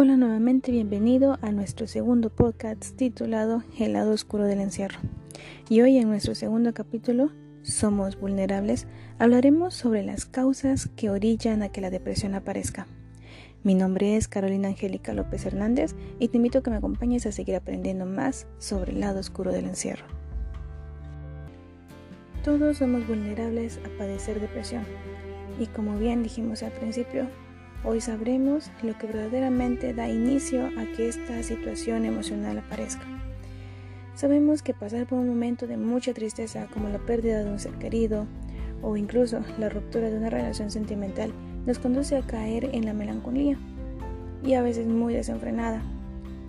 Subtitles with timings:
[0.00, 5.00] Hola nuevamente, bienvenido a nuestro segundo podcast titulado El lado oscuro del encierro.
[5.68, 7.32] Y hoy en nuestro segundo capítulo,
[7.62, 8.86] Somos vulnerables,
[9.18, 12.86] hablaremos sobre las causas que orillan a que la depresión aparezca.
[13.64, 17.32] Mi nombre es Carolina Angélica López Hernández y te invito a que me acompañes a
[17.32, 20.06] seguir aprendiendo más sobre el lado oscuro del encierro.
[22.44, 24.84] Todos somos vulnerables a padecer depresión
[25.58, 27.26] y como bien dijimos al principio,
[27.84, 33.04] Hoy sabremos lo que verdaderamente da inicio a que esta situación emocional aparezca.
[34.16, 37.74] Sabemos que pasar por un momento de mucha tristeza como la pérdida de un ser
[37.74, 38.26] querido
[38.82, 41.32] o incluso la ruptura de una relación sentimental
[41.66, 43.56] nos conduce a caer en la melancolía
[44.42, 45.80] y a veces muy desenfrenada.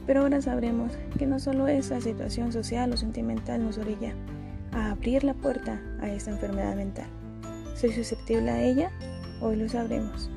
[0.07, 4.15] Pero ahora sabremos que no solo esa situación social o sentimental nos orilla
[4.71, 7.07] a abrir la puerta a esta enfermedad mental.
[7.75, 8.89] ¿Soy susceptible a ella?
[9.41, 10.31] Hoy lo sabremos.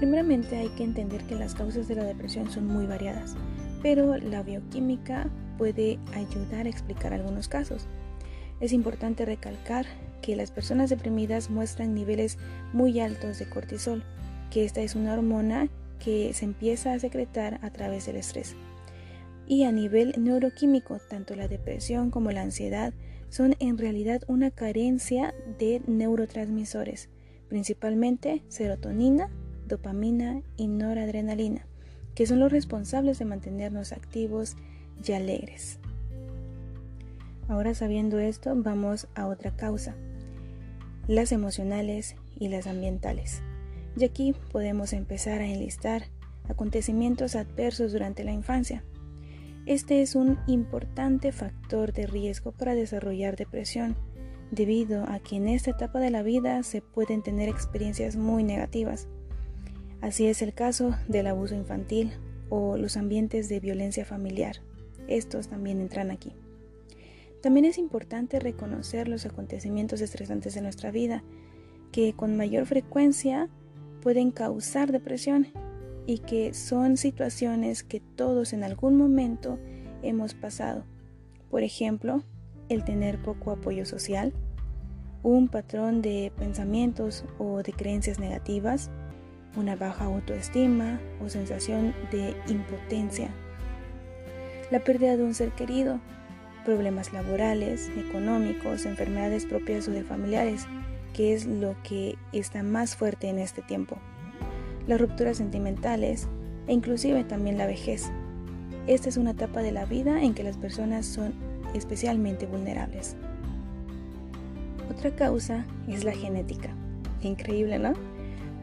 [0.00, 3.36] Primeramente hay que entender que las causas de la depresión son muy variadas,
[3.82, 7.86] pero la bioquímica puede ayudar a explicar algunos casos.
[8.60, 9.84] Es importante recalcar
[10.22, 12.38] que las personas deprimidas muestran niveles
[12.72, 14.02] muy altos de cortisol,
[14.50, 15.68] que esta es una hormona
[16.02, 18.56] que se empieza a secretar a través del estrés.
[19.46, 22.94] Y a nivel neuroquímico, tanto la depresión como la ansiedad
[23.28, 27.10] son en realidad una carencia de neurotransmisores,
[27.50, 29.28] principalmente serotonina
[29.70, 31.66] dopamina y noradrenalina,
[32.14, 34.56] que son los responsables de mantenernos activos
[35.06, 35.78] y alegres.
[37.48, 39.94] Ahora sabiendo esto, vamos a otra causa,
[41.08, 43.42] las emocionales y las ambientales.
[43.96, 46.04] Y aquí podemos empezar a enlistar
[46.48, 48.84] acontecimientos adversos durante la infancia.
[49.66, 53.96] Este es un importante factor de riesgo para desarrollar depresión,
[54.50, 59.06] debido a que en esta etapa de la vida se pueden tener experiencias muy negativas
[60.00, 62.12] Así es el caso del abuso infantil
[62.48, 64.56] o los ambientes de violencia familiar.
[65.08, 66.32] Estos también entran aquí.
[67.42, 71.22] También es importante reconocer los acontecimientos estresantes de nuestra vida,
[71.92, 73.48] que con mayor frecuencia
[74.02, 75.48] pueden causar depresión
[76.06, 79.58] y que son situaciones que todos en algún momento
[80.02, 80.84] hemos pasado.
[81.50, 82.22] Por ejemplo,
[82.68, 84.32] el tener poco apoyo social,
[85.22, 88.90] un patrón de pensamientos o de creencias negativas,
[89.56, 93.28] una baja autoestima o sensación de impotencia,
[94.70, 96.00] la pérdida de un ser querido,
[96.64, 100.66] problemas laborales, económicos, enfermedades propias o de familiares,
[101.12, 103.98] que es lo que está más fuerte en este tiempo,
[104.86, 106.28] las rupturas sentimentales
[106.66, 108.10] e inclusive también la vejez.
[108.86, 111.34] Esta es una etapa de la vida en que las personas son
[111.74, 113.16] especialmente vulnerables.
[114.90, 116.70] Otra causa es la genética.
[117.22, 117.92] Increíble, ¿no?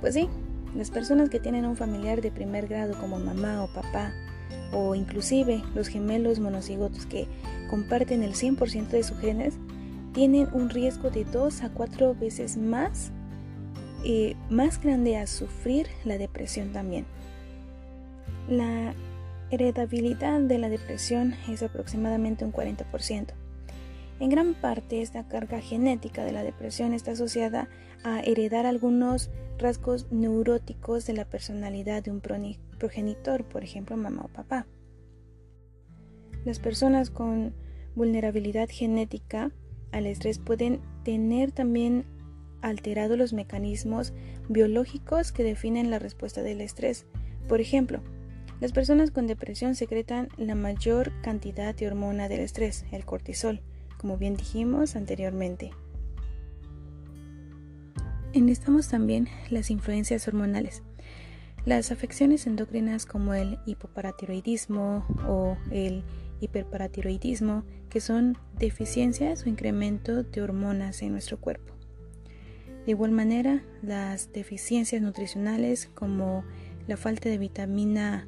[0.02, 0.30] Pues sí,
[0.76, 4.14] las personas que tienen un familiar de primer grado como mamá o papá,
[4.72, 7.28] o inclusive los gemelos monocigotos que
[7.70, 9.56] comparten el 100% de sus genes,
[10.14, 13.12] tienen un riesgo de 2 a 4 veces más,
[14.04, 17.06] eh, más grande a sufrir la depresión también.
[18.50, 18.94] La
[19.52, 23.34] heredabilidad de la depresión es aproximadamente un 40%.
[24.20, 27.70] En gran parte esta carga genética de la depresión está asociada
[28.04, 29.30] a heredar algunos
[29.60, 34.66] rasgos neuróticos de la personalidad de un progenitor, por ejemplo mamá o papá.
[36.46, 37.54] Las personas con
[37.96, 39.52] vulnerabilidad genética
[39.92, 42.06] al estrés pueden tener también
[42.62, 44.14] alterados los mecanismos
[44.50, 47.06] biológicos que definen la respuesta del estrés.
[47.48, 48.02] Por ejemplo,
[48.60, 53.62] las personas con depresión secretan la mayor cantidad de hormona del estrés, el cortisol,
[53.98, 55.72] como bien dijimos anteriormente.
[58.34, 60.84] Enlistamos también las influencias hormonales.
[61.66, 66.04] Las afecciones endocrinas como el hipoparatiroidismo o el
[66.40, 71.74] hiperparatiroidismo, que son deficiencias o incremento de hormonas en nuestro cuerpo.
[72.86, 76.46] De igual manera, las deficiencias nutricionales como
[76.88, 78.28] la falta de vitamina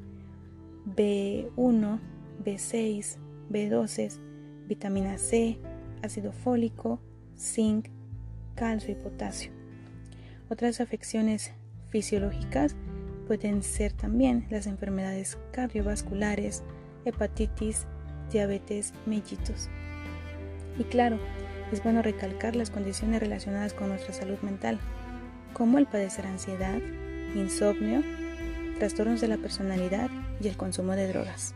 [0.86, 2.00] B1,
[2.44, 3.18] B6,
[3.50, 4.29] B12,
[4.70, 5.60] vitamina C,
[6.02, 7.02] ácido fólico,
[7.36, 7.90] zinc,
[8.56, 9.52] calcio y potasio.
[10.50, 11.52] Otras afecciones
[11.90, 12.76] fisiológicas
[13.28, 16.64] pueden ser también las enfermedades cardiovasculares,
[17.04, 17.88] hepatitis,
[18.32, 19.70] diabetes, mellitus.
[20.78, 21.20] Y claro,
[21.72, 24.80] es bueno recalcar las condiciones relacionadas con nuestra salud mental,
[25.54, 26.80] como el padecer ansiedad,
[27.36, 28.02] insomnio,
[28.78, 30.10] trastornos de la personalidad
[30.42, 31.54] y el consumo de drogas.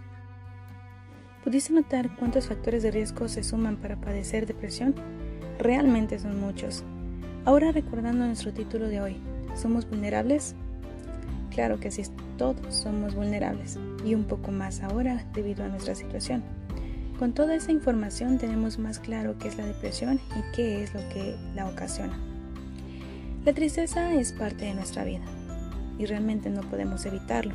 [1.43, 4.95] ¿Pudiste notar cuántos factores de riesgo se suman para padecer depresión?
[5.59, 6.85] Realmente son muchos.
[7.43, 9.17] Ahora recordando nuestro título de hoy,
[9.53, 10.55] ¿somos vulnerables?
[11.51, 12.03] Claro que sí,
[12.37, 16.43] todos somos vulnerables y un poco más ahora debido a nuestra situación.
[17.19, 21.01] Con toda esa información tenemos más claro qué es la depresión y qué es lo
[21.09, 22.17] que la ocasiona.
[23.43, 25.25] La tristeza es parte de nuestra vida
[25.99, 27.53] y realmente no podemos evitarlo,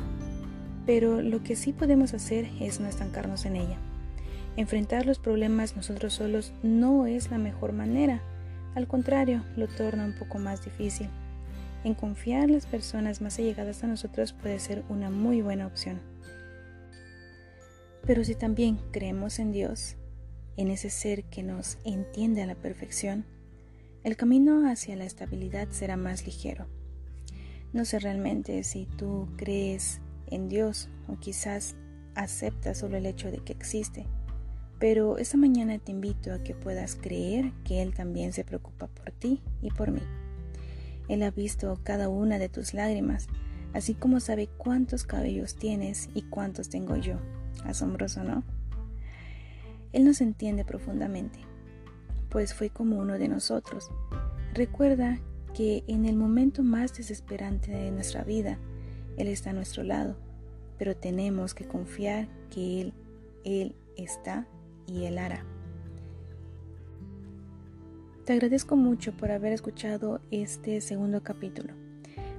[0.89, 3.77] pero lo que sí podemos hacer es no estancarnos en ella.
[4.57, 8.23] Enfrentar los problemas nosotros solos no es la mejor manera,
[8.73, 11.07] al contrario, lo torna un poco más difícil.
[11.83, 16.01] En confiar en las personas más allegadas a nosotros puede ser una muy buena opción.
[18.07, 19.95] Pero si también creemos en Dios,
[20.57, 23.25] en ese ser que nos entiende a la perfección,
[24.03, 26.65] el camino hacia la estabilidad será más ligero.
[27.73, 31.75] No sé realmente si tú crees en Dios o quizás
[32.15, 34.05] aceptas solo el hecho de que existe,
[34.79, 39.11] pero esta mañana te invito a que puedas creer que Él también se preocupa por
[39.11, 40.01] ti y por mí.
[41.09, 43.27] Él ha visto cada una de tus lágrimas,
[43.73, 47.17] así como sabe cuántos cabellos tienes y cuántos tengo yo.
[47.65, 48.43] Asombroso, ¿no?
[49.91, 51.39] Él nos entiende profundamente,
[52.29, 53.89] pues fue como uno de nosotros.
[54.53, 55.19] Recuerda
[55.53, 58.59] que en el momento más desesperante de nuestra vida,
[59.19, 60.15] Él está a nuestro lado,
[60.79, 62.93] pero tenemos que confiar que Él,
[63.43, 64.47] Él está
[64.87, 65.45] y Él hará.
[68.25, 71.73] Te agradezco mucho por haber escuchado este segundo capítulo.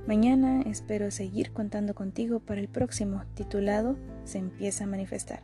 [0.06, 5.42] Mañana espero seguir contando contigo para el próximo, titulado Se empieza a manifestar.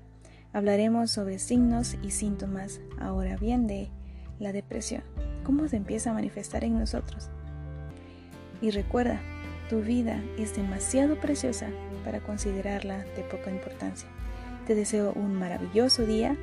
[0.54, 3.90] Hablaremos sobre signos y síntomas, ahora bien, de
[4.38, 5.02] la depresión,
[5.44, 7.28] cómo se empieza a manifestar en nosotros.
[8.62, 9.20] Y recuerda,
[9.68, 11.68] tu vida es demasiado preciosa
[12.04, 14.08] para considerarla de poca importancia.
[14.66, 16.36] Te deseo un maravilloso día,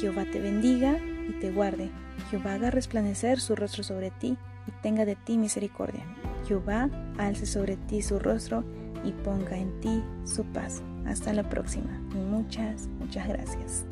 [0.00, 0.96] Jehová te bendiga
[1.28, 1.90] y te guarde.
[2.30, 4.36] Jehová haga resplandecer su rostro sobre ti
[4.66, 6.04] y tenga de ti misericordia.
[6.46, 6.88] Jehová
[7.18, 8.64] alce sobre ti su rostro
[9.04, 10.82] y ponga en ti su paz.
[11.06, 11.90] Hasta la próxima.
[12.14, 13.84] Muchas, muchas gracias.